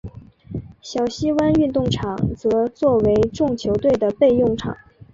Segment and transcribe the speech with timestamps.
[0.81, 4.75] 小西湾运动场则作为众球队的备用场。